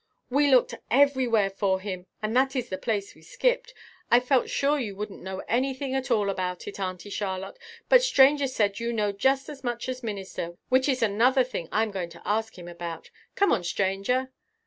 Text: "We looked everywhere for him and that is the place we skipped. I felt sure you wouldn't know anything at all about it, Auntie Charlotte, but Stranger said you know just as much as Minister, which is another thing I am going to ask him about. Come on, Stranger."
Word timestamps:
"We 0.31 0.49
looked 0.49 0.73
everywhere 0.89 1.51
for 1.51 1.79
him 1.79 2.07
and 2.23 2.35
that 2.35 2.55
is 2.55 2.69
the 2.69 2.77
place 2.79 3.13
we 3.13 3.21
skipped. 3.21 3.71
I 4.09 4.19
felt 4.19 4.49
sure 4.49 4.79
you 4.79 4.95
wouldn't 4.95 5.21
know 5.21 5.43
anything 5.47 5.93
at 5.93 6.09
all 6.09 6.31
about 6.31 6.67
it, 6.67 6.79
Auntie 6.79 7.11
Charlotte, 7.11 7.59
but 7.87 8.01
Stranger 8.01 8.47
said 8.47 8.79
you 8.79 8.91
know 8.91 9.11
just 9.11 9.47
as 9.47 9.63
much 9.63 9.87
as 9.87 10.01
Minister, 10.01 10.57
which 10.69 10.89
is 10.89 11.03
another 11.03 11.43
thing 11.43 11.69
I 11.71 11.83
am 11.83 11.91
going 11.91 12.09
to 12.09 12.27
ask 12.27 12.57
him 12.57 12.67
about. 12.67 13.11
Come 13.35 13.51
on, 13.51 13.63
Stranger." 13.63 14.31